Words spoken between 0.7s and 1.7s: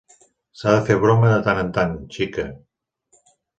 de fer broma de tant